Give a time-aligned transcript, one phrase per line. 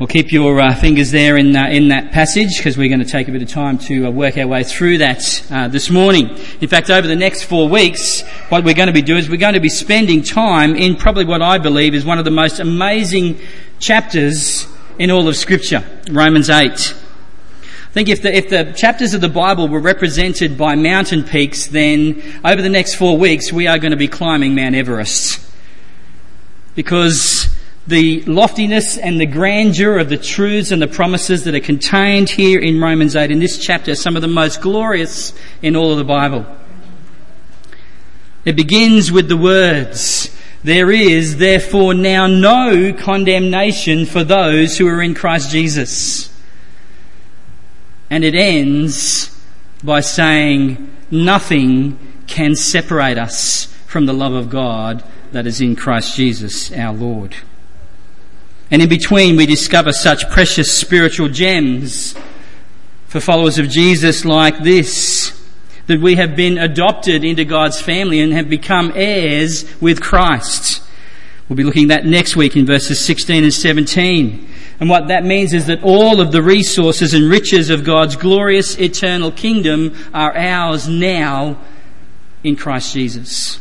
[0.00, 3.04] Well, keep your uh, fingers there in, uh, in that passage because we're going to
[3.04, 6.30] take a bit of time to uh, work our way through that uh, this morning.
[6.62, 9.36] In fact, over the next four weeks, what we're going to be doing is we're
[9.36, 12.60] going to be spending time in probably what I believe is one of the most
[12.60, 13.40] amazing
[13.78, 14.66] chapters
[14.98, 16.70] in all of Scripture, Romans 8.
[16.70, 21.66] I think if the, if the chapters of the Bible were represented by mountain peaks,
[21.66, 25.46] then over the next four weeks we are going to be climbing Mount Everest.
[26.74, 27.39] Because
[27.86, 32.60] the loftiness and the grandeur of the truths and the promises that are contained here
[32.60, 36.04] in Romans 8 in this chapter some of the most glorious in all of the
[36.04, 36.46] Bible.
[38.44, 45.02] It begins with the words, there is therefore now no condemnation for those who are
[45.02, 46.34] in Christ Jesus.
[48.08, 49.38] And it ends
[49.82, 56.16] by saying, nothing can separate us from the love of God that is in Christ
[56.16, 57.36] Jesus our Lord.
[58.70, 62.14] And in between, we discover such precious spiritual gems
[63.06, 65.36] for followers of Jesus like this
[65.88, 70.80] that we have been adopted into God's family and have become heirs with Christ.
[71.48, 74.48] We'll be looking at that next week in verses 16 and 17.
[74.78, 78.78] And what that means is that all of the resources and riches of God's glorious
[78.78, 81.58] eternal kingdom are ours now
[82.44, 83.58] in Christ Jesus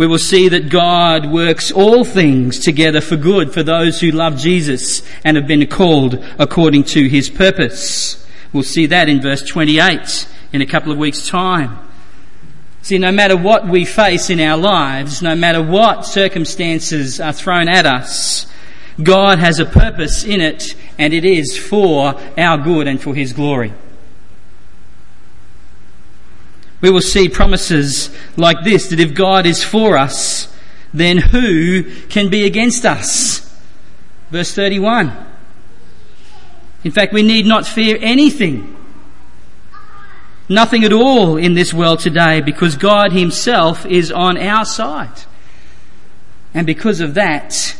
[0.00, 4.38] we will see that God works all things together for good for those who love
[4.38, 8.26] Jesus and have been called according to his purpose.
[8.50, 11.78] We'll see that in verse 28 in a couple of weeks' time.
[12.80, 17.68] See, no matter what we face in our lives, no matter what circumstances are thrown
[17.68, 18.50] at us,
[19.02, 23.34] God has a purpose in it and it is for our good and for his
[23.34, 23.74] glory
[26.80, 30.48] we will see promises like this that if God is for us,
[30.94, 33.40] then who can be against us?
[34.30, 35.12] Verse 31.
[36.82, 38.76] In fact, we need not fear anything.
[40.48, 45.24] Nothing at all in this world today because God Himself is on our side.
[46.54, 47.76] And because of that,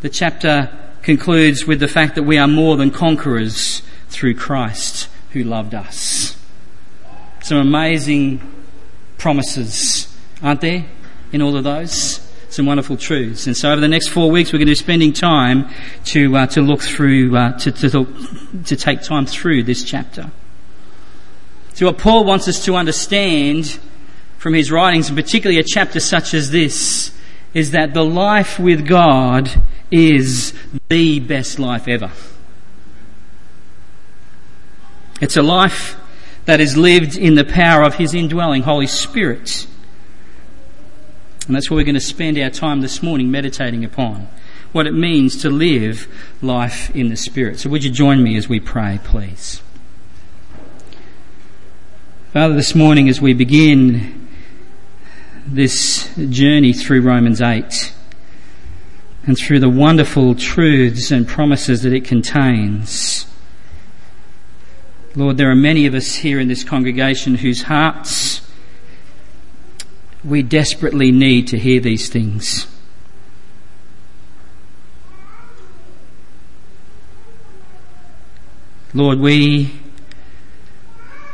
[0.00, 0.70] the chapter
[1.02, 6.39] concludes with the fact that we are more than conquerors through Christ who loved us
[7.50, 8.40] some amazing
[9.18, 10.06] promises,
[10.40, 10.84] aren't there,
[11.32, 12.20] in all of those?
[12.48, 13.48] Some wonderful truths.
[13.48, 15.68] And so over the next four weeks, we're going to be spending time
[16.04, 18.06] to, uh, to look through, uh, to, to,
[18.66, 20.30] to take time through this chapter.
[21.74, 23.80] So what Paul wants us to understand
[24.38, 27.12] from his writings, and particularly a chapter such as this,
[27.52, 29.50] is that the life with God
[29.90, 30.54] is
[30.88, 32.12] the best life ever.
[35.20, 35.96] It's a life
[36.44, 39.66] that is lived in the power of His indwelling Holy Spirit.
[41.46, 44.28] And that's what we're going to spend our time this morning meditating upon.
[44.72, 46.06] What it means to live
[46.40, 47.58] life in the Spirit.
[47.58, 49.62] So would you join me as we pray, please?
[52.32, 54.28] Father, this morning as we begin
[55.44, 57.92] this journey through Romans 8
[59.26, 63.26] and through the wonderful truths and promises that it contains,
[65.16, 68.48] Lord, there are many of us here in this congregation whose hearts
[70.24, 72.68] we desperately need to hear these things.
[78.94, 79.72] Lord, we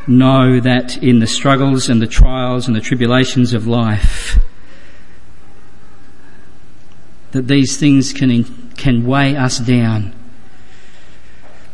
[0.07, 4.39] know that in the struggles and the trials and the tribulations of life,
[7.33, 10.15] that these things can, can weigh us down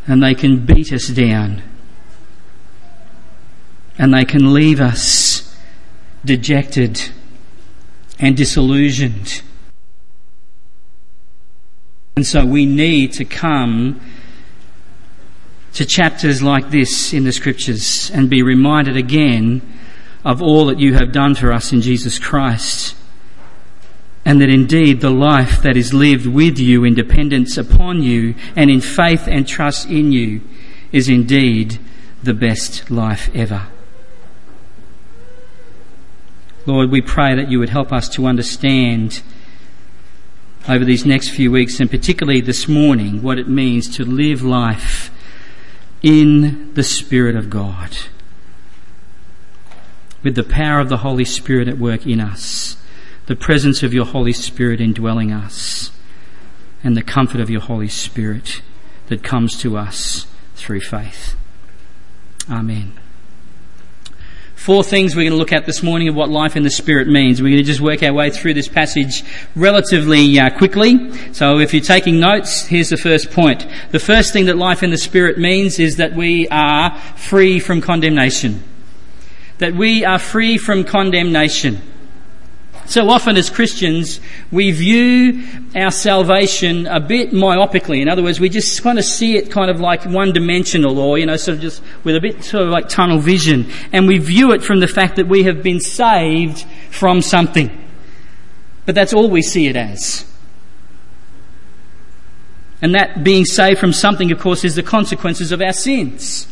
[0.08, 1.62] and they can beat us down
[4.02, 5.56] and they can leave us
[6.24, 7.00] dejected
[8.18, 9.42] and disillusioned.
[12.16, 14.00] And so we need to come
[15.74, 19.62] to chapters like this in the scriptures and be reminded again
[20.24, 22.96] of all that you have done for us in Jesus Christ.
[24.24, 28.68] And that indeed the life that is lived with you in dependence upon you and
[28.68, 30.40] in faith and trust in you
[30.90, 31.78] is indeed
[32.20, 33.68] the best life ever.
[36.64, 39.22] Lord, we pray that you would help us to understand
[40.68, 45.10] over these next few weeks and particularly this morning what it means to live life
[46.02, 47.96] in the Spirit of God.
[50.22, 52.76] With the power of the Holy Spirit at work in us,
[53.26, 55.90] the presence of your Holy Spirit indwelling us,
[56.84, 58.62] and the comfort of your Holy Spirit
[59.06, 61.36] that comes to us through faith.
[62.50, 62.98] Amen.
[64.62, 67.08] Four things we're going to look at this morning of what life in the Spirit
[67.08, 67.42] means.
[67.42, 69.24] We're going to just work our way through this passage
[69.56, 71.12] relatively uh, quickly.
[71.32, 73.66] So if you're taking notes, here's the first point.
[73.90, 77.80] The first thing that life in the Spirit means is that we are free from
[77.80, 78.62] condemnation.
[79.58, 81.82] That we are free from condemnation.
[82.86, 84.20] So often as Christians,
[84.50, 85.44] we view
[85.74, 88.02] our salvation a bit myopically.
[88.02, 91.16] In other words, we just kind of see it kind of like one dimensional or,
[91.18, 93.70] you know, sort of just with a bit sort of like tunnel vision.
[93.92, 97.70] And we view it from the fact that we have been saved from something.
[98.84, 100.26] But that's all we see it as.
[102.82, 106.51] And that being saved from something, of course, is the consequences of our sins.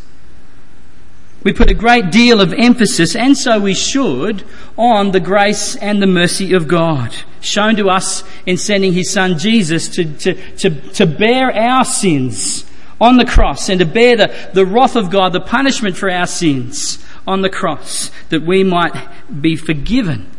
[1.43, 4.45] We put a great deal of emphasis, and so we should,
[4.77, 9.39] on the grace and the mercy of God, shown to us in sending His Son
[9.39, 12.67] Jesus to, to, to, to bear our sins
[13.01, 16.27] on the cross and to bear the, the wrath of God, the punishment for our
[16.27, 18.95] sins on the cross, that we might
[19.41, 20.31] be forgiven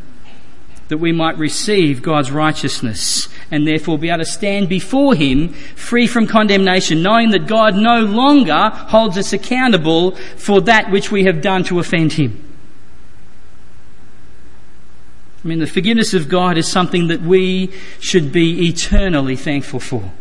[0.91, 6.05] that we might receive God's righteousness and therefore be able to stand before Him free
[6.05, 11.41] from condemnation, knowing that God no longer holds us accountable for that which we have
[11.41, 12.45] done to offend Him.
[15.45, 17.71] I mean, the forgiveness of God is something that we
[18.01, 20.11] should be eternally thankful for.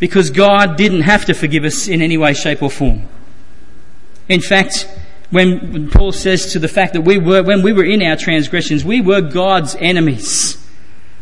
[0.00, 3.06] Because God didn't have to forgive us in any way, shape or form.
[4.28, 4.88] In fact,
[5.30, 8.84] when Paul says to the fact that we were, when we were in our transgressions,
[8.84, 10.62] we were God's enemies.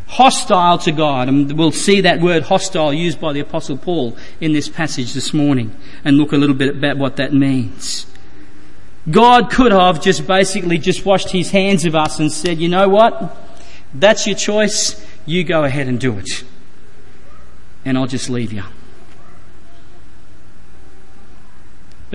[0.07, 1.27] Hostile to God.
[1.27, 5.33] And we'll see that word hostile used by the apostle Paul in this passage this
[5.33, 8.05] morning and look a little bit about what that means.
[9.09, 12.89] God could have just basically just washed his hands of us and said, you know
[12.89, 13.37] what?
[13.93, 15.03] That's your choice.
[15.25, 16.43] You go ahead and do it.
[17.83, 18.63] And I'll just leave you.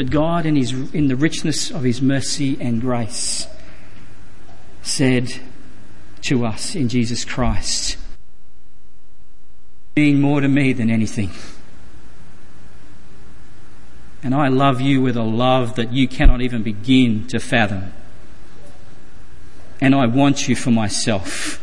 [0.00, 3.46] But God, in, his, in the richness of His mercy and grace,
[4.80, 5.30] said
[6.22, 7.98] to us in Jesus Christ,
[9.94, 11.28] being more to me than anything.
[14.22, 17.92] And I love you with a love that you cannot even begin to fathom.
[19.82, 21.59] And I want you for myself.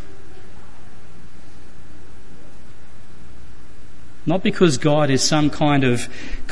[4.27, 6.09] Not because God is some kind of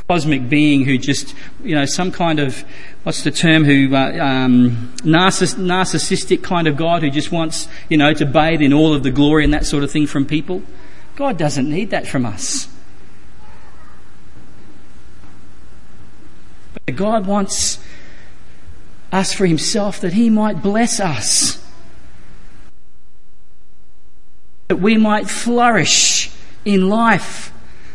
[0.08, 2.64] cosmic being who just, you know, some kind of,
[3.04, 7.98] what's the term, who, uh, um, narciss- narcissistic kind of God who just wants, you
[7.98, 10.64] know, to bathe in all of the glory and that sort of thing from people.
[11.18, 12.70] God doesn't need that from us.
[16.86, 17.78] But God wants
[19.12, 21.62] us for Himself that He might bless us.
[24.70, 26.32] That we might flourish
[26.64, 27.52] in life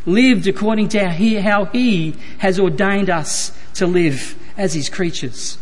[0.07, 5.59] lived according to how He has ordained us to live as His creatures.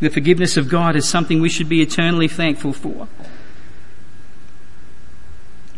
[0.00, 3.08] The forgiveness of God is something we should be eternally thankful for.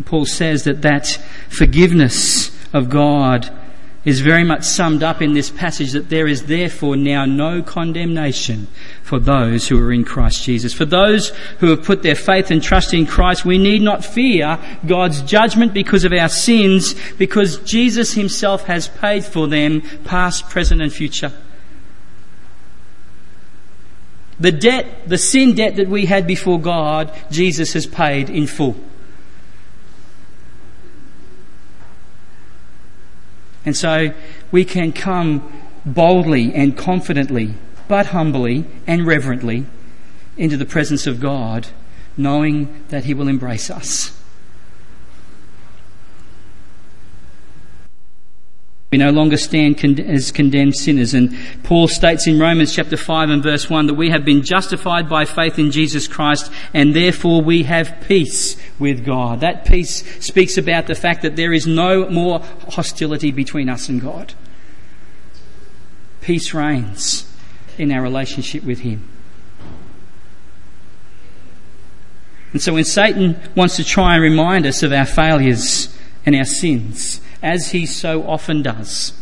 [0.05, 1.19] Paul says that that
[1.49, 3.50] forgiveness of God
[4.08, 8.66] is very much summed up in this passage that there is therefore now no condemnation
[9.02, 10.72] for those who are in Christ Jesus.
[10.72, 11.28] For those
[11.60, 15.75] who have put their faith and trust in Christ, we need not fear God's judgment
[15.75, 21.32] because of our sins, because Jesus himself has paid for them, past, present and future.
[24.40, 28.75] The debt, the sin debt that we had before God, Jesus has paid in full.
[33.68, 34.14] And so
[34.50, 35.52] we can come
[35.84, 37.52] boldly and confidently,
[37.87, 39.66] but humbly and reverently
[40.38, 41.68] into the presence of God,
[42.16, 44.18] knowing that He will embrace us.
[48.90, 51.12] We no longer stand as condemned sinners.
[51.12, 55.10] And Paul states in Romans chapter 5 and verse 1 that we have been justified
[55.10, 59.40] by faith in Jesus Christ and therefore we have peace with God.
[59.40, 64.00] That peace speaks about the fact that there is no more hostility between us and
[64.00, 64.35] God.
[66.20, 67.30] Peace reigns
[67.76, 69.08] in our relationship with Him.
[72.52, 75.94] And so when Satan wants to try and remind us of our failures
[76.25, 79.12] and our sins, as he so often does.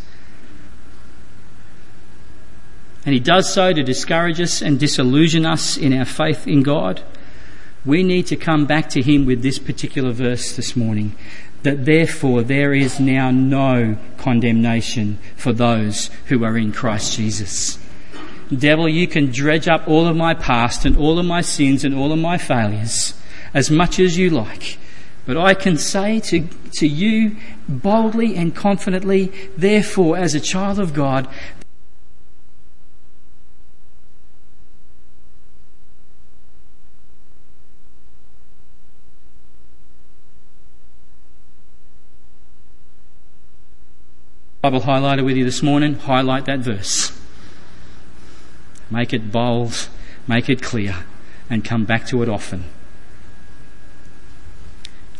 [3.05, 7.01] And he does so to discourage us and disillusion us in our faith in God.
[7.87, 11.15] We need to come back to him with this particular verse this morning
[11.63, 17.79] that therefore there is now no condemnation for those who are in Christ Jesus.
[18.53, 21.95] Devil, you can dredge up all of my past and all of my sins and
[21.95, 23.13] all of my failures
[23.53, 24.77] as much as you like.
[25.25, 27.37] But I can say to, to you
[27.69, 31.25] boldly and confidently, therefore, as a child of God,
[44.69, 47.17] Bible highlighter with you this morning, highlight that verse.
[48.91, 49.87] Make it bold,
[50.27, 51.05] make it clear,
[51.49, 52.65] and come back to it often.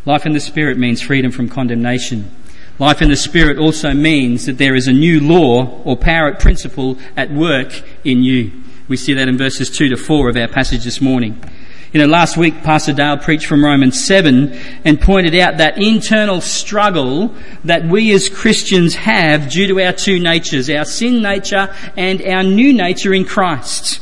[0.03, 2.29] Life in the Spirit means freedom from condemnation.
[2.77, 6.41] Life in the Spirit also means that there is a new law or power at
[6.41, 8.51] principle at work in you.
[8.89, 11.41] We see that in verses 2 to 4 of our passage this morning.
[11.93, 14.51] You know, last week Pastor Dale preached from Romans 7
[14.83, 20.19] and pointed out that internal struggle that we as Christians have due to our two
[20.19, 24.01] natures, our sin nature and our new nature in Christ.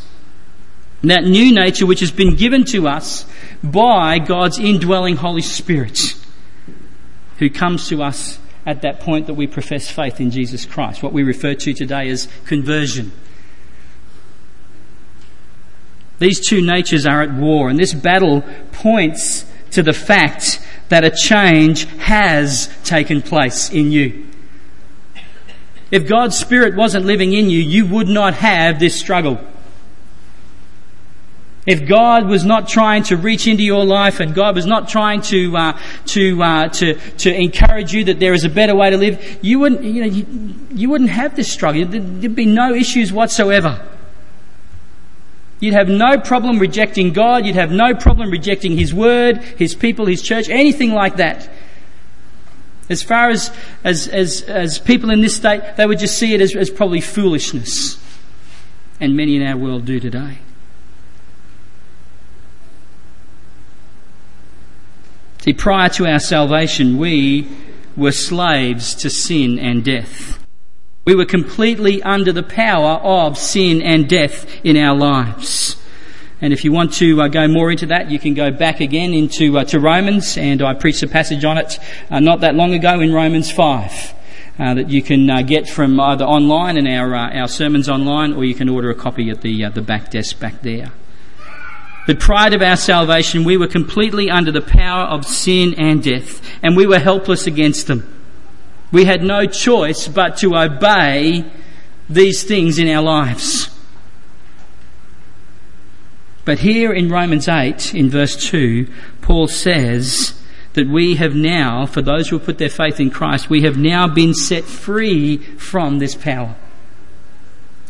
[1.03, 3.27] That new nature which has been given to us
[3.63, 6.15] by God's indwelling Holy Spirit,
[7.37, 11.13] who comes to us at that point that we profess faith in Jesus Christ, what
[11.13, 13.11] we refer to today as conversion.
[16.19, 21.11] These two natures are at war, and this battle points to the fact that a
[21.11, 24.25] change has taken place in you.
[25.91, 29.39] If God's Spirit wasn't living in you, you would not have this struggle.
[31.65, 35.21] If God was not trying to reach into your life and God was not trying
[35.21, 38.97] to uh, to uh, to to encourage you that there is a better way to
[38.97, 41.85] live, you wouldn't you know you, you wouldn't have this struggle.
[41.85, 43.83] There'd be no issues whatsoever.
[45.59, 47.45] You'd have no problem rejecting God.
[47.45, 51.49] You'd have no problem rejecting His Word, His people, His church, anything like that.
[52.89, 53.51] As far as,
[53.83, 57.01] as, as, as people in this state, they would just see it as, as probably
[57.01, 57.99] foolishness.
[58.99, 60.39] And many in our world do today.
[65.39, 67.47] See, prior to our salvation, we
[67.95, 70.44] were slaves to sin and death.
[71.05, 75.79] We were completely under the power of sin and death in our lives.
[76.41, 79.13] And if you want to uh, go more into that, you can go back again
[79.13, 81.77] into uh, to Romans, and I preached a passage on it
[82.09, 84.15] uh, not that long ago in Romans five.
[84.57, 88.33] Uh, that you can uh, get from either online and our uh, our sermons online,
[88.33, 90.91] or you can order a copy at the the back desk back there.
[92.07, 96.41] But prior to our salvation, we were completely under the power of sin and death,
[96.63, 98.11] and we were helpless against them.
[98.91, 101.45] We had no choice but to obey
[102.09, 103.69] these things in our lives.
[106.45, 108.87] But here in Romans 8, in verse 2,
[109.21, 110.39] Paul says
[110.73, 113.77] that we have now, for those who have put their faith in Christ, we have
[113.77, 116.55] now been set free from this power.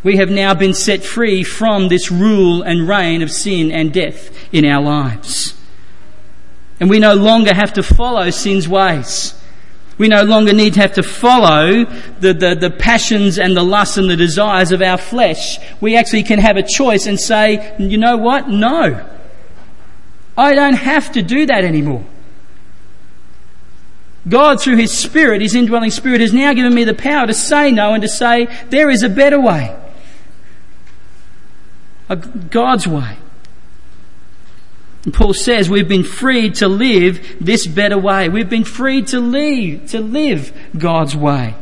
[0.03, 4.29] We have now been set free from this rule and reign of sin and death
[4.53, 5.59] in our lives.
[6.79, 9.33] And we no longer have to follow sin's ways.
[9.97, 11.85] We no longer need to have to follow
[12.19, 15.57] the, the, the, passions and the lusts and the desires of our flesh.
[15.79, 18.49] We actually can have a choice and say, you know what?
[18.49, 19.09] No.
[20.37, 22.03] I don't have to do that anymore.
[24.27, 27.71] God, through His Spirit, His indwelling Spirit, has now given me the power to say
[27.71, 29.75] no and to say, there is a better way.
[32.09, 33.17] A God's way.
[35.05, 38.27] And Paul says we've been freed to live this better way.
[38.27, 41.55] We've been freed to live, to live God's way.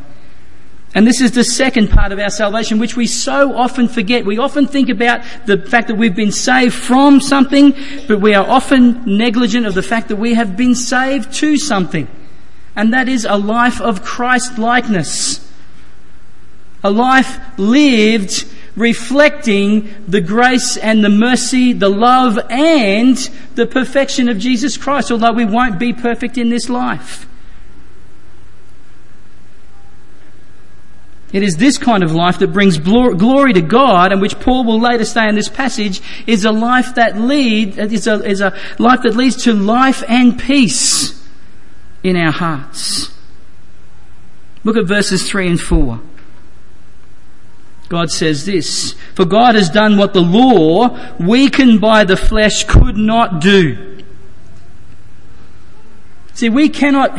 [0.94, 4.24] And this is the second part of our salvation, which we so often forget.
[4.24, 7.74] We often think about the fact that we've been saved from something,
[8.06, 12.08] but we are often negligent of the fact that we have been saved to something.
[12.76, 15.40] And that is a life of Christ likeness.
[16.84, 23.16] A life lived reflecting the grace and the mercy, the love and
[23.54, 27.28] the perfection of Jesus Christ, although we won't be perfect in this life.
[31.32, 34.78] It is this kind of life that brings glory to God and which Paul will
[34.78, 39.02] later say in this passage is a life that lead, is a, is a life
[39.02, 41.26] that leads to life and peace
[42.04, 43.12] in our hearts.
[44.62, 46.00] Look at verses 3 and 4.
[47.94, 52.96] God says this, for God has done what the law, weakened by the flesh, could
[52.96, 54.02] not do.
[56.32, 57.16] See, we cannot,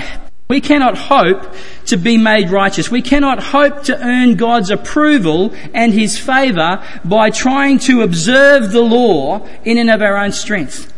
[0.50, 1.55] we cannot hope
[1.86, 2.91] to be made righteous.
[2.91, 8.82] We cannot hope to earn God's approval and His favour by trying to observe the
[8.82, 10.91] law in and of our own strength.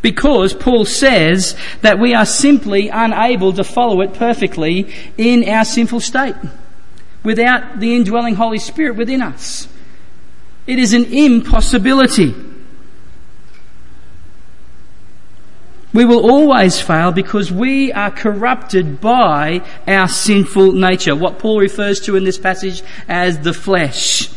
[0.00, 5.98] Because Paul says that we are simply unable to follow it perfectly in our sinful
[5.98, 6.36] state
[7.22, 9.68] without the indwelling Holy Spirit within us.
[10.66, 12.34] It is an impossibility.
[15.92, 22.00] We will always fail because we are corrupted by our sinful nature, what Paul refers
[22.00, 24.30] to in this passage as the flesh.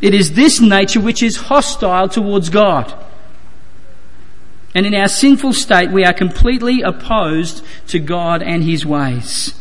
[0.00, 2.94] It is this nature which is hostile towards God.
[4.74, 9.54] And in our sinful state, we are completely opposed to God and His ways.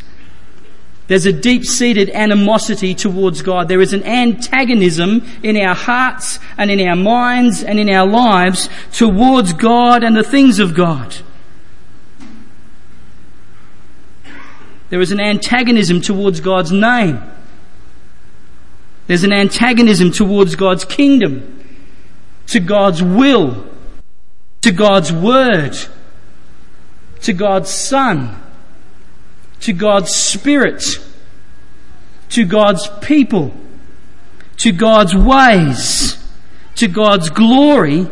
[1.08, 3.68] There's a deep seated animosity towards God.
[3.68, 8.70] There is an antagonism in our hearts and in our minds and in our lives
[8.94, 11.16] towards God and the things of God.
[14.90, 17.22] There is an antagonism towards God's name.
[19.08, 21.66] There's an antagonism towards God's kingdom,
[22.48, 23.68] to God's will,
[24.62, 25.76] to God's word,
[27.22, 28.43] to God's son
[29.64, 30.84] to God's Spirit,
[32.30, 33.54] to God's people,
[34.58, 36.22] to God's ways,
[36.76, 38.08] to God's glory,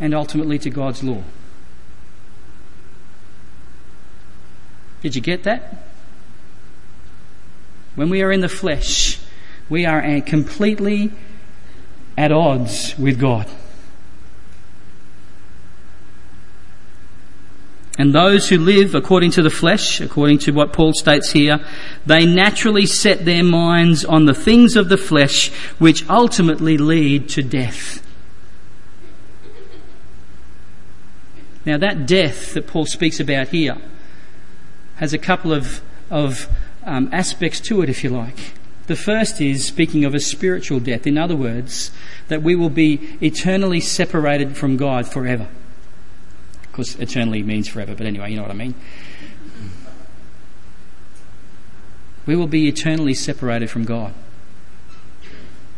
[0.00, 1.22] and ultimately to God's law.
[5.00, 5.76] Did you get that?
[7.94, 9.20] When we are in the flesh,
[9.68, 11.12] we are completely
[12.16, 13.46] at odds with God.
[17.98, 21.58] And those who live according to the flesh, according to what Paul states here,
[22.06, 25.50] they naturally set their minds on the things of the flesh
[25.80, 28.00] which ultimately lead to death.
[31.66, 33.76] Now that death that Paul speaks about here
[34.96, 36.48] has a couple of, of
[36.84, 38.54] um, aspects to it, if you like.
[38.86, 41.06] The first is speaking of a spiritual death.
[41.06, 41.90] In other words,
[42.28, 45.48] that we will be eternally separated from God forever
[46.78, 48.74] course, eternally means forever, but anyway, you know what I mean.
[52.24, 54.14] We will be eternally separated from God.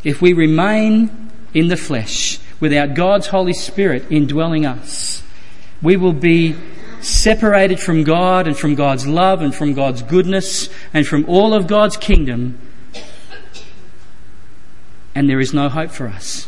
[0.04, 5.22] If we remain in the flesh without God's Holy Spirit indwelling us,
[5.80, 6.56] we will be
[7.00, 11.66] separated from God and from God's love and from God's goodness and from all of
[11.66, 12.58] God's kingdom,
[15.14, 16.39] and there is no hope for us.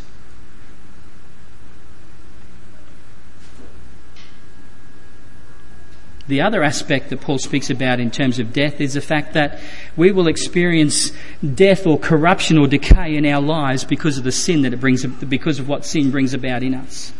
[6.27, 9.59] The other aspect that Paul speaks about in terms of death is the fact that
[9.97, 11.11] we will experience
[11.53, 15.05] death or corruption or decay in our lives because of the sin that it brings,
[15.05, 17.11] because of what sin brings about in us.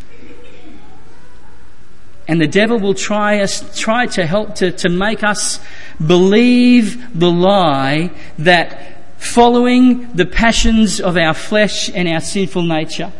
[2.26, 5.60] And the devil will try us, try to help to, to make us
[6.04, 13.12] believe the lie that following the passions of our flesh and our sinful nature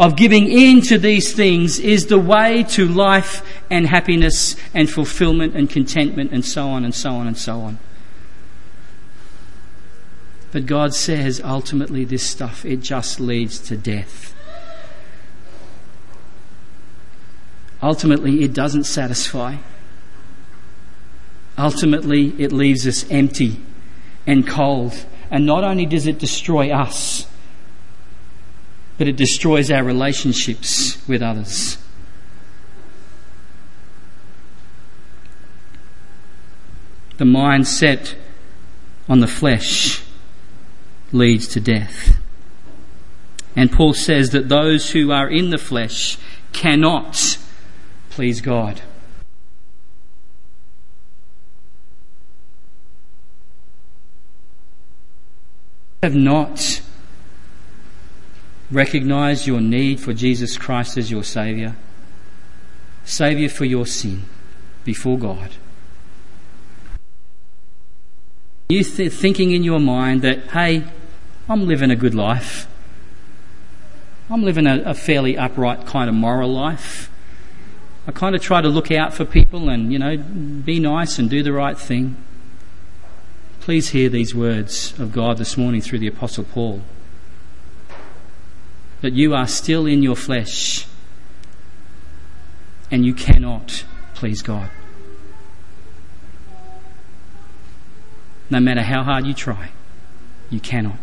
[0.00, 5.54] of giving in to these things is the way to life and happiness and fulfillment
[5.54, 7.78] and contentment and so on and so on and so on.
[10.52, 14.34] But God says ultimately this stuff, it just leads to death.
[17.82, 19.56] Ultimately, it doesn't satisfy.
[21.58, 23.60] Ultimately, it leaves us empty
[24.26, 25.04] and cold.
[25.30, 27.26] And not only does it destroy us,
[29.00, 31.78] but it destroys our relationships with others.
[37.16, 38.14] The mind set
[39.08, 40.04] on the flesh
[41.12, 42.18] leads to death.
[43.56, 46.18] And Paul says that those who are in the flesh
[46.52, 47.38] cannot
[48.10, 48.82] please God.
[56.02, 56.79] Have not
[58.70, 61.76] recognize your need for Jesus Christ as your Saviour,
[63.04, 64.24] Saviour for your sin
[64.84, 65.50] before God.
[68.68, 70.84] You th- thinking in your mind that, hey,
[71.48, 72.68] I'm living a good life.
[74.30, 77.10] I'm living a, a fairly upright kind of moral life.
[78.06, 81.28] I kind of try to look out for people and, you know, be nice and
[81.28, 82.16] do the right thing.
[83.60, 86.82] Please hear these words of God this morning through the Apostle Paul
[89.00, 90.86] that you are still in your flesh
[92.90, 93.84] and you cannot
[94.14, 94.70] please God.
[98.50, 99.70] No matter how hard you try,
[100.50, 100.96] you cannot.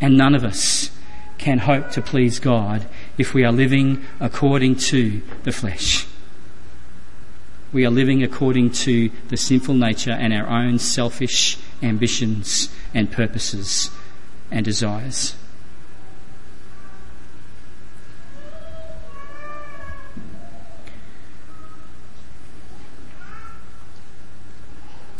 [0.00, 0.90] And none of us
[1.38, 2.86] can hope to please God
[3.18, 6.06] if we are living according to the flesh.
[7.72, 13.90] We are living according to the sinful nature and our own selfish ambitions and purposes
[14.50, 15.36] and desires.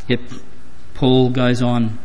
[0.07, 0.21] Yet
[0.93, 1.99] Paul goes on,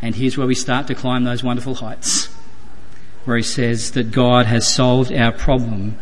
[0.00, 2.28] and here's where we start to climb those wonderful heights.
[3.28, 5.98] where he says that God has solved our problem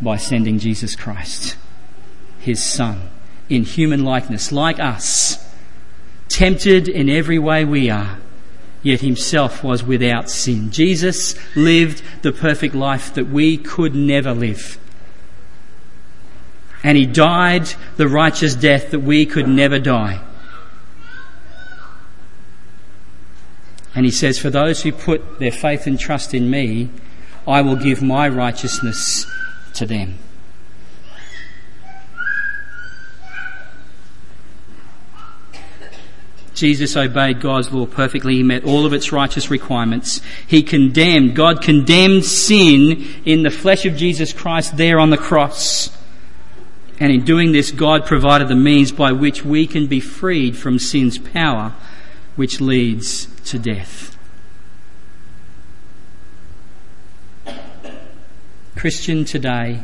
[0.00, 1.56] by sending Jesus Christ,
[2.38, 3.10] his Son,
[3.48, 5.44] in human likeness, like us,
[6.28, 8.18] tempted in every way we are,
[8.88, 10.70] yet himself was without sin.
[10.70, 14.78] Jesus lived the perfect life that we could never live.
[16.82, 20.24] And he died the righteous death that we could never die.
[23.94, 26.88] And he says, For those who put their faith and trust in me,
[27.46, 29.26] I will give my righteousness
[29.74, 30.18] to them.
[36.58, 38.36] Jesus obeyed God's law perfectly.
[38.36, 40.20] He met all of its righteous requirements.
[40.46, 45.96] He condemned, God condemned sin in the flesh of Jesus Christ there on the cross.
[47.00, 50.78] And in doing this, God provided the means by which we can be freed from
[50.78, 51.74] sin's power,
[52.34, 54.16] which leads to death.
[58.76, 59.82] Christian today,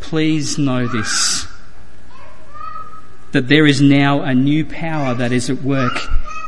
[0.00, 1.51] please know this
[3.32, 5.98] that there is now a new power that is at work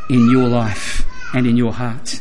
[0.09, 2.21] in your life and in your heart.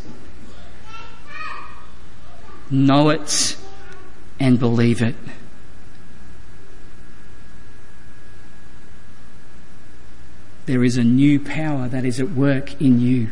[2.71, 3.57] Know it
[4.39, 5.15] and believe it.
[10.65, 13.29] There is a new power that is at work in you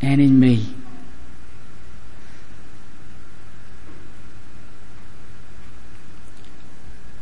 [0.00, 0.74] and in me.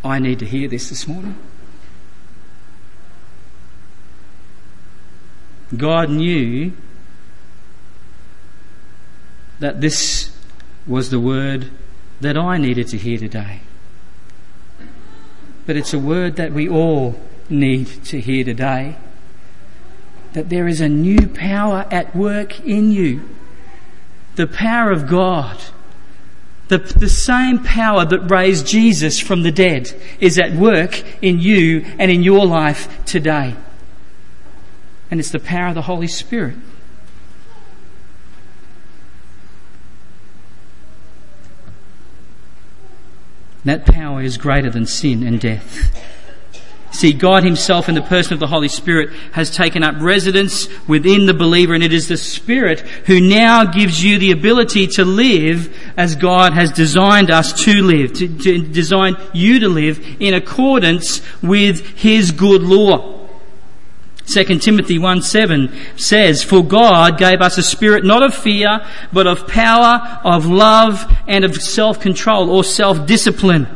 [0.04, 1.34] I need to hear this this morning.
[5.76, 6.72] God knew
[9.58, 10.34] that this
[10.86, 11.70] was the word
[12.20, 13.60] that I needed to hear today.
[15.66, 18.96] But it's a word that we all need to hear today.
[20.32, 23.28] That there is a new power at work in you.
[24.36, 25.60] The power of God.
[26.68, 31.84] The, the same power that raised Jesus from the dead is at work in you
[31.98, 33.56] and in your life today
[35.10, 36.56] and it's the power of the Holy Spirit.
[43.64, 45.94] That power is greater than sin and death.
[46.90, 51.26] See, God Himself in the person of the Holy Spirit has taken up residence within
[51.26, 55.76] the believer and it is the Spirit who now gives you the ability to live
[55.96, 61.20] as God has designed us to live, to, to design you to live in accordance
[61.42, 63.17] with His good law.
[64.28, 69.26] 2 Timothy 1 7 says, For God gave us a spirit not of fear, but
[69.26, 73.66] of power, of love, and of self-control or self-discipline.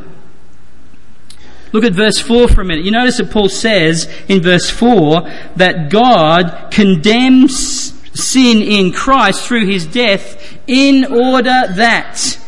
[1.72, 2.84] Look at verse 4 for a minute.
[2.84, 5.22] You notice that Paul says in verse 4
[5.56, 12.38] that God condemns sin in Christ through his death in order that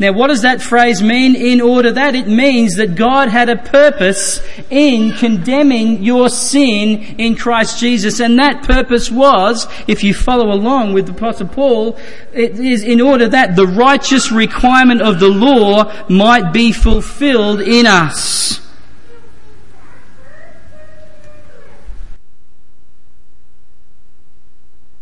[0.00, 1.36] now, what does that phrase mean?
[1.36, 7.36] In order that it means that God had a purpose in condemning your sin in
[7.36, 8.18] Christ Jesus.
[8.18, 11.98] And that purpose was, if you follow along with the Apostle Paul,
[12.32, 17.84] it is in order that the righteous requirement of the law might be fulfilled in
[17.84, 18.66] us.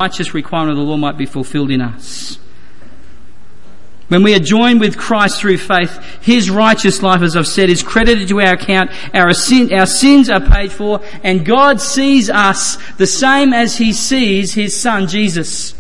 [0.01, 2.41] Righteous requirement of the law might be fulfilled in us.
[4.09, 7.83] When we are joined with Christ through faith, His righteous life, as I've said, is
[7.83, 8.91] credited to our account.
[9.15, 13.93] Our, sin, our sins are paid for, and God sees us the same as He
[13.93, 15.75] sees His Son, Jesus.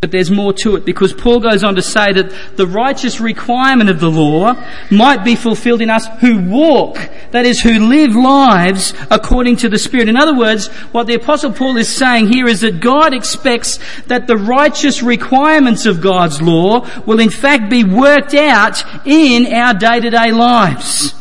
[0.00, 3.90] But there's more to it because Paul goes on to say that the righteous requirement
[3.90, 4.54] of the law
[4.92, 6.94] might be fulfilled in us who walk,
[7.32, 10.08] that is, who live lives according to the Spirit.
[10.08, 14.28] In other words, what the Apostle Paul is saying here is that God expects that
[14.28, 19.98] the righteous requirements of God's law will in fact be worked out in our day
[19.98, 21.12] to day lives.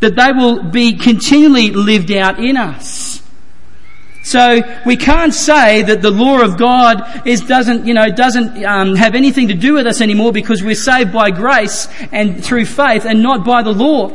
[0.00, 3.21] That they will be continually lived out in us.
[4.22, 8.94] So we can't say that the law of God is doesn't you know doesn't um,
[8.94, 13.04] have anything to do with us anymore because we're saved by grace and through faith
[13.04, 14.12] and not by the law.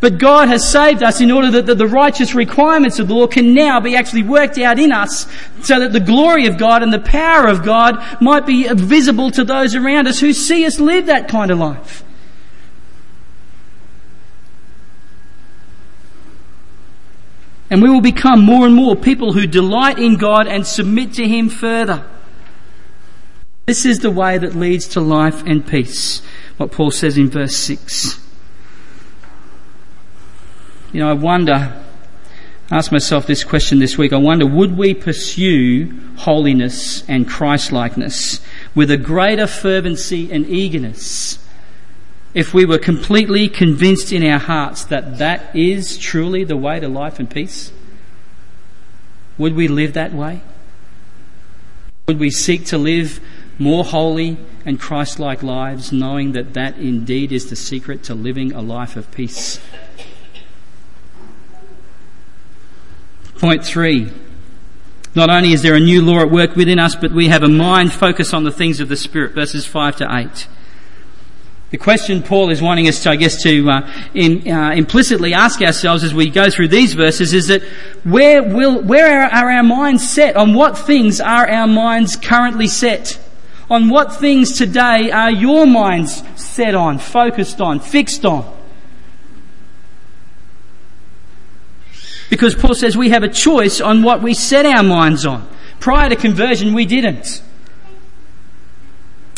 [0.00, 3.52] But God has saved us in order that the, righteous requirements of the law can
[3.52, 5.26] now be actually worked out in us
[5.62, 9.42] so that the glory of God and the power of God might be visible to
[9.42, 12.04] those around us who see us live that kind of life.
[17.70, 21.28] And we will become more and more people who delight in God and submit to
[21.28, 22.04] Him further.
[23.66, 26.22] This is the way that leads to life and peace,
[26.56, 28.24] what Paul says in verse 6.
[30.92, 31.84] You know, I wonder
[32.70, 34.12] asked myself this question this week.
[34.12, 38.40] I wonder, would we pursue holiness and Christlikeness
[38.74, 41.38] with a greater fervency and eagerness
[42.38, 46.86] if we were completely convinced in our hearts that that is truly the way to
[46.86, 47.72] life and peace?
[49.38, 50.42] Would we live that way?
[52.06, 53.18] Would we seek to live
[53.58, 58.52] more holy and Christ like lives, knowing that that indeed is the secret to living
[58.52, 59.58] a life of peace?
[63.40, 64.12] Point three.
[65.16, 67.48] Not only is there a new law at work within us, but we have a
[67.48, 70.46] mind focused on the things of the Spirit, verses 5 to 8.
[71.70, 75.60] The question Paul is wanting us to, I guess, to uh, in, uh, implicitly ask
[75.60, 77.62] ourselves as we go through these verses is that
[78.04, 80.34] where will, where are, are our minds set?
[80.36, 83.20] On what things are our minds currently set?
[83.68, 88.56] On what things today are your minds set on, focused on, fixed on?
[92.30, 95.46] Because Paul says we have a choice on what we set our minds on.
[95.80, 97.42] Prior to conversion, we didn't.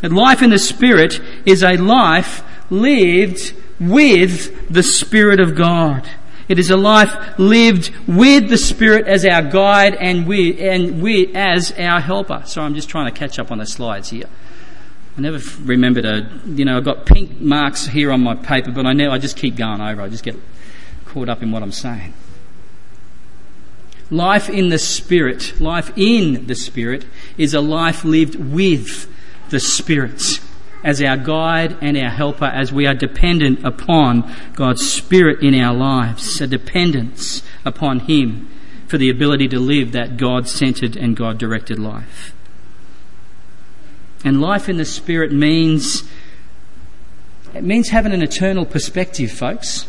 [0.02, 6.08] And life in the Spirit is a life lived with the Spirit of God.
[6.48, 11.32] It is a life lived with the Spirit as our guide and we, and we
[11.34, 12.42] as our helper.
[12.46, 14.26] So I'm just trying to catch up on the slides here.
[15.16, 18.86] I never remember to, you know, I've got pink marks here on my paper, but
[18.86, 20.02] I know I just keep going over.
[20.02, 20.36] I just get
[21.04, 22.14] caught up in what I'm saying.
[24.10, 27.06] Life in the Spirit, life in the Spirit
[27.38, 29.08] is a life lived with
[29.50, 30.40] the Spirit
[30.82, 35.74] as our guide and our helper as we are dependent upon God's Spirit in our
[35.74, 38.48] lives, a dependence upon Him
[38.86, 42.34] for the ability to live that God centered and God directed life.
[44.24, 46.04] And life in the Spirit means,
[47.54, 49.86] it means having an eternal perspective, folks.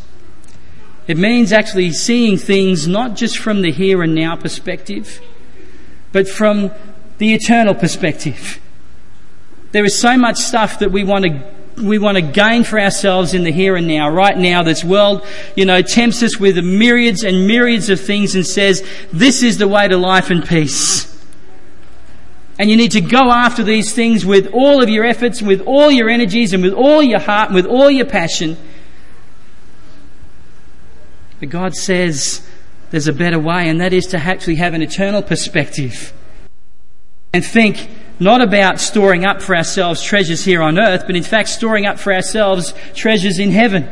[1.08, 5.20] It means actually seeing things not just from the here and now perspective,
[6.12, 6.72] but from
[7.18, 8.60] the eternal perspective.
[9.72, 13.34] There is so much stuff that we want to we want to gain for ourselves
[13.34, 14.10] in the here and now.
[14.10, 18.46] Right now, this world, you know, tempts us with myriads and myriads of things and
[18.46, 21.08] says, this is the way to life and peace.
[22.60, 25.90] And you need to go after these things with all of your efforts, with all
[25.90, 28.58] your energies, and with all your heart, and with all your passion.
[31.40, 32.48] But God says
[32.92, 36.14] there's a better way, and that is to actually have an eternal perspective
[37.34, 37.90] and think
[38.22, 41.98] not about storing up for ourselves treasures here on earth, but in fact storing up
[41.98, 43.84] for ourselves treasures in heaven.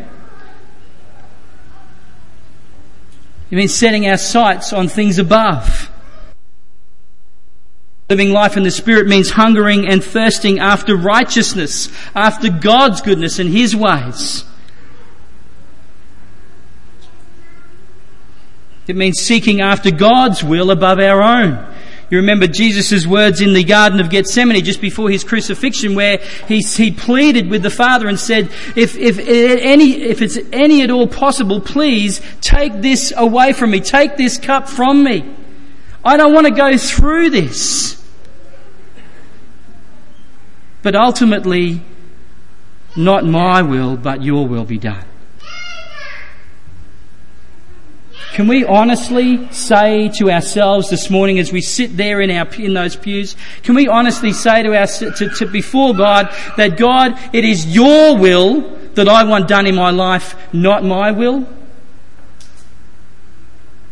[3.50, 5.89] It means setting our sights on things above.
[8.08, 13.50] Living life in the Spirit means hungering and thirsting after righteousness, after God's goodness and
[13.50, 14.46] His ways.
[18.88, 21.65] It means seeking after God's will above our own.
[22.10, 26.17] You remember Jesus' words in the Garden of Gethsemane just before his crucifixion where
[26.48, 30.89] he, he pleaded with the Father and said, if, if, any, if it's any at
[30.89, 33.80] all possible, please take this away from me.
[33.80, 35.36] Take this cup from me.
[36.04, 38.04] I don't want to go through this.
[40.82, 41.82] But ultimately,
[42.95, 45.06] not my will, but your will be done.
[48.39, 52.73] Can we honestly say to ourselves this morning as we sit there in our, in
[52.73, 57.43] those pews, can we honestly say to our, to, to before God that God, it
[57.43, 58.62] is your will
[58.93, 61.49] that I want done in my life, not my will?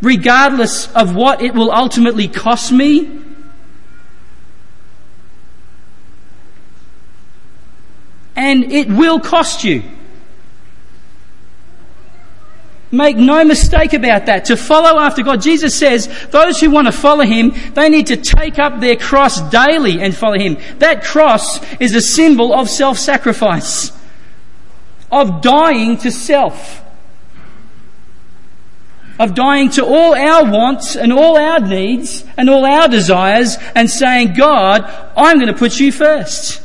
[0.01, 3.19] Regardless of what it will ultimately cost me,
[8.33, 9.83] and it will cost you.
[12.89, 14.45] Make no mistake about that.
[14.45, 18.17] To follow after God, Jesus says those who want to follow Him, they need to
[18.17, 20.57] take up their cross daily and follow Him.
[20.79, 23.91] That cross is a symbol of self-sacrifice.
[25.11, 26.81] Of dying to self.
[29.19, 33.89] Of dying to all our wants and all our needs and all our desires and
[33.89, 34.83] saying, God,
[35.15, 36.61] I'm going to put you first.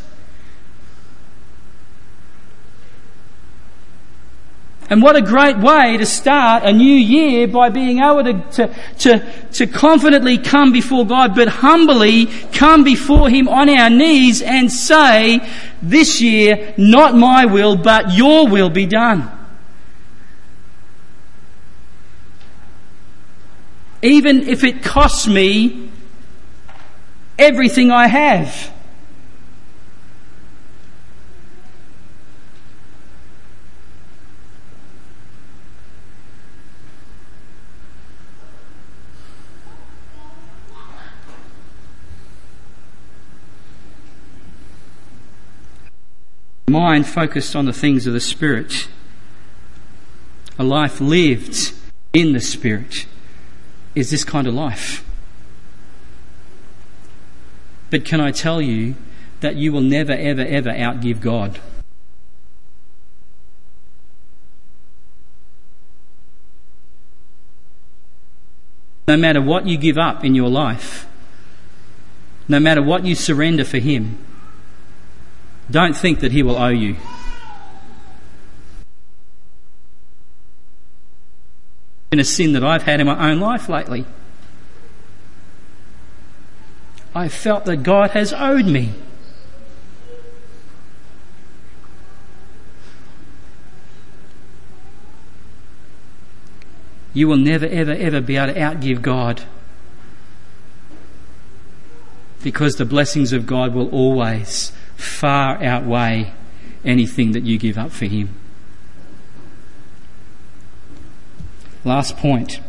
[4.93, 8.77] And what a great way to start a new year by being able to, to,
[8.99, 14.71] to, to, confidently come before God, but humbly come before Him on our knees and
[14.71, 15.41] say,
[15.81, 19.31] this year, not my will, but your will be done.
[24.03, 25.91] Even if it costs me
[27.39, 28.72] everything I have.
[46.73, 48.89] Mind focused on the things of the Spirit,
[50.59, 51.73] a life lived
[52.13, 53.07] in the Spirit,
[53.95, 55.05] is this kind of life.
[57.91, 58.95] But can I tell you
[59.41, 61.61] that you will never, ever, ever outgive God?
[69.07, 71.07] No matter what you give up in your life,
[72.49, 74.17] no matter what you surrender for Him,
[75.73, 76.97] don't think that He will owe you.
[82.13, 84.05] In a sin that I've had in my own life lately,
[87.15, 88.93] I felt that God has owed me.
[97.15, 99.43] You will never, ever, ever be able to outgive God.
[102.43, 106.33] Because the blessings of God will always far outweigh
[106.85, 108.35] anything that you give up for Him.
[111.85, 112.61] Last point.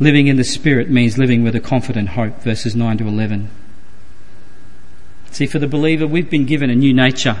[0.00, 3.50] Living in the Spirit means living with a confident hope, verses 9 to 11.
[5.30, 7.38] See, for the believer, we've been given a new nature.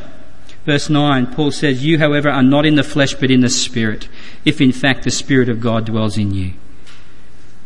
[0.64, 4.08] Verse 9, Paul says, You, however, are not in the flesh, but in the Spirit,
[4.44, 6.54] if in fact the Spirit of God dwells in you.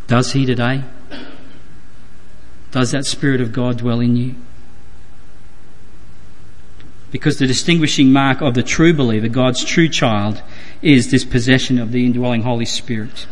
[0.07, 0.85] Does He today?
[2.71, 4.35] Does that Spirit of God dwell in you?
[7.11, 10.43] Because the distinguishing mark of the true believer, God's true child,
[10.83, 13.27] is this possession of the indwelling Holy Spirit.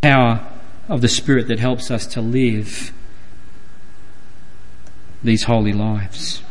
[0.00, 0.46] Power
[0.88, 2.92] of the Spirit that helps us to live
[5.22, 6.42] these holy lives.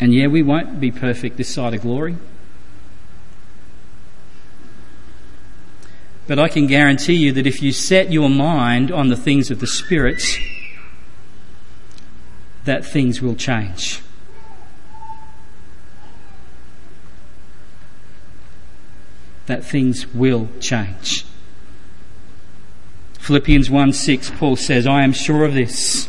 [0.00, 2.16] And yeah, we won't be perfect this side of glory.
[6.26, 9.60] But I can guarantee you that if you set your mind on the things of
[9.60, 10.22] the Spirit,
[12.64, 14.00] that things will change.
[19.46, 21.24] That things will change.
[23.18, 26.08] Philippians 1 6, Paul says, I am sure of this,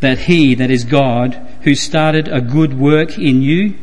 [0.00, 3.78] that he, that is God, who started a good work in you,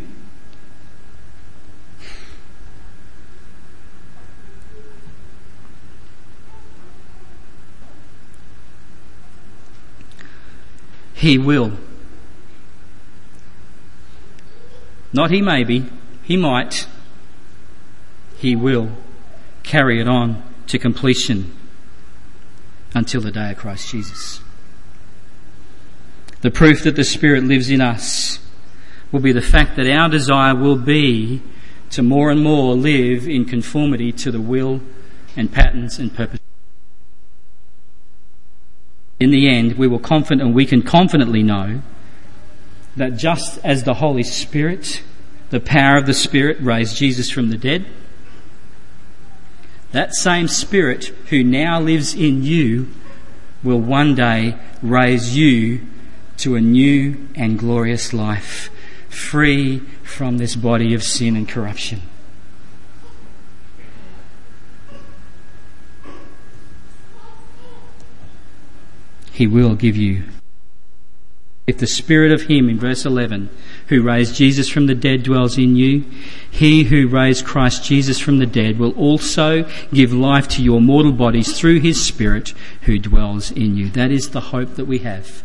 [11.20, 11.74] he will.
[15.12, 15.86] Not he maybe,
[16.24, 16.88] he might,
[18.38, 18.92] he will
[19.64, 21.54] carry it on to completion
[22.94, 24.40] until the day of Christ Jesus.
[26.40, 28.40] The proof that the Spirit lives in us
[29.12, 31.42] will be the fact that our desire will be
[31.90, 34.80] to more and more live in conformity to the will
[35.36, 36.39] and patterns and purpose.
[39.20, 41.82] In the end, we will confident and we can confidently know
[42.96, 45.04] that just as the Holy Spirit,
[45.50, 47.86] the power of the Spirit raised Jesus from the dead,
[49.92, 52.88] that same Spirit who now lives in you
[53.64, 55.82] will one day raise you
[56.38, 58.70] to a new and glorious life,
[59.10, 62.02] free from this body of sin and corruption.
[69.40, 70.26] He will give you
[71.66, 73.50] if the Spirit of Him, in verse 11,
[73.88, 76.04] who raised Jesus from the dead dwells in you,
[76.52, 81.14] He who raised Christ Jesus from the dead will also give life to your mortal
[81.14, 83.90] bodies through His Spirit who dwells in you.
[83.92, 85.42] That is the hope that we have.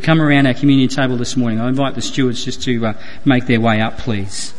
[0.00, 1.60] Come around our communion table this morning.
[1.60, 2.94] I invite the stewards just to uh,
[3.26, 4.54] make their way up, please.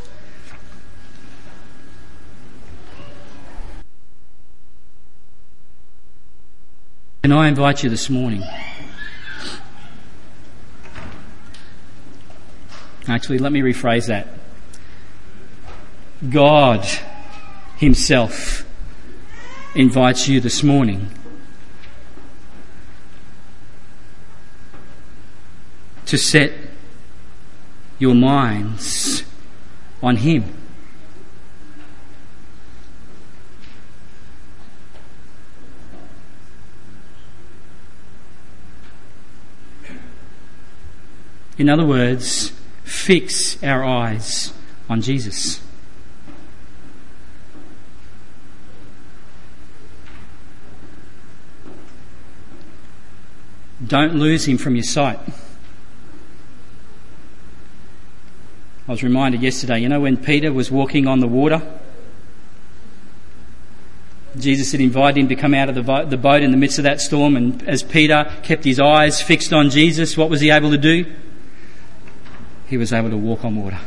[7.24, 8.44] Can I invite you this morning?
[13.08, 14.28] Actually, let me rephrase that.
[16.30, 16.86] God
[17.78, 18.66] Himself
[19.74, 21.12] invites you this morning
[26.08, 26.52] to set
[28.00, 29.24] your minds
[30.02, 30.63] on Him.
[41.58, 42.52] In other words,
[42.84, 44.54] fix our eyes
[44.90, 45.62] on Jesus.
[53.86, 55.20] Don't lose him from your sight.
[58.88, 61.62] I was reminded yesterday, you know, when Peter was walking on the water,
[64.38, 67.00] Jesus had invited him to come out of the, boat in the midst of that
[67.00, 70.78] storm, and as Peter kept his eyes fixed on Jesus, what was he able to
[70.78, 71.06] do?
[72.74, 73.78] He was able to walk on water.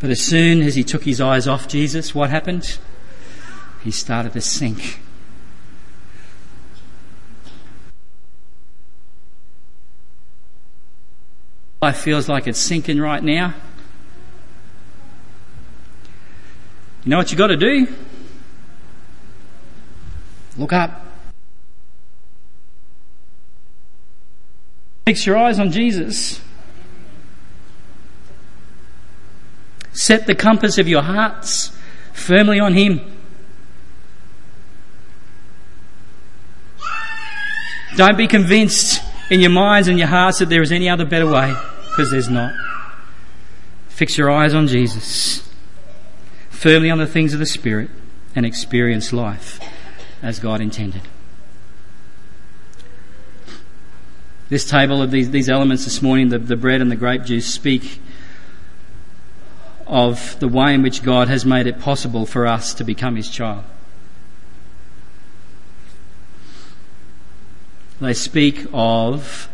[0.00, 2.78] But as soon as he took his eyes off Jesus, what happened?
[3.84, 4.98] He started to sink.
[11.82, 13.52] Life feels like it's sinking right now.
[17.04, 17.86] You know what you've got to do?
[20.56, 21.04] Look up.
[25.04, 26.40] Fix your eyes on Jesus.
[29.98, 31.76] Set the compass of your hearts
[32.12, 33.00] firmly on Him.
[37.96, 41.26] Don't be convinced in your minds and your hearts that there is any other better
[41.26, 41.52] way,
[41.90, 42.54] because there's not.
[43.88, 45.42] Fix your eyes on Jesus,
[46.48, 47.90] firmly on the things of the Spirit,
[48.36, 49.58] and experience life
[50.22, 51.02] as God intended.
[54.48, 57.52] This table of these, these elements this morning, the, the bread and the grape juice,
[57.52, 58.00] speak
[59.88, 63.30] of the way in which God has made it possible for us to become His
[63.30, 63.64] child.
[68.00, 69.48] They speak of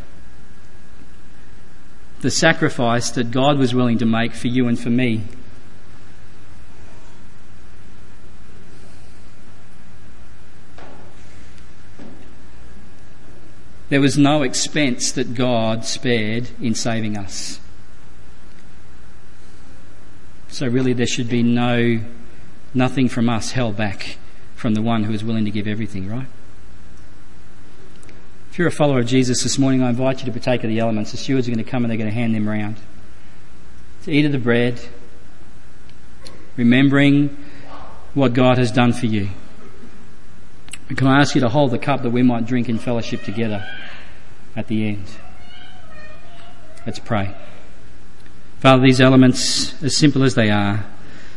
[2.20, 5.22] the sacrifice that God was willing to make for you and for me.
[13.88, 17.60] There was no expense that God spared in saving us.
[20.54, 21.98] So really there should be no,
[22.74, 24.18] nothing from us held back
[24.54, 26.28] from the one who is willing to give everything, right?
[28.52, 30.78] If you're a follower of Jesus this morning, I invite you to partake of the
[30.78, 31.10] elements.
[31.10, 32.76] The stewards are going to come and they're going to hand them round.
[34.04, 34.80] To eat of the bread,
[36.56, 37.36] remembering
[38.14, 39.30] what God has done for you.
[40.88, 43.24] And can I ask you to hold the cup that we might drink in fellowship
[43.24, 43.68] together
[44.54, 45.06] at the end?
[46.86, 47.34] Let's pray.
[48.64, 50.86] Father, these elements, as simple as they are,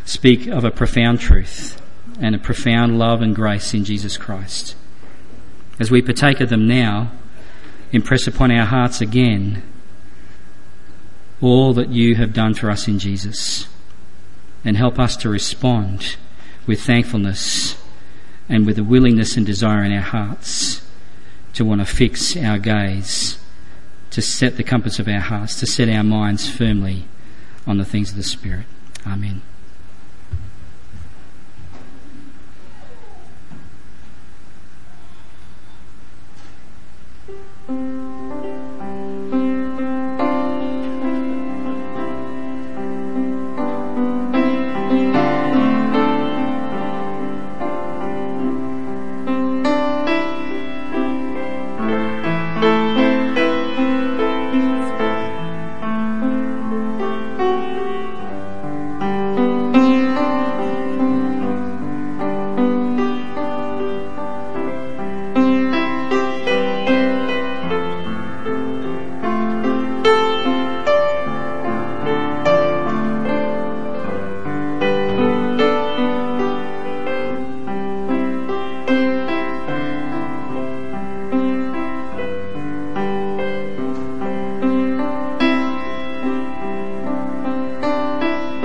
[0.06, 1.78] speak of a profound truth
[2.22, 4.78] and a profound love and grace in Jesus Christ.
[5.78, 7.12] As we partake of them now,
[7.92, 9.62] impress upon our hearts again
[11.42, 13.68] all that you have done for us in Jesus
[14.64, 16.16] and help us to respond
[16.66, 17.76] with thankfulness
[18.48, 20.82] and with a willingness and desire in our hearts
[21.56, 23.38] to want to fix our gaze,
[24.12, 27.04] to set the compass of our hearts, to set our minds firmly
[27.68, 28.66] on the things of the Spirit.
[29.06, 29.42] Amen.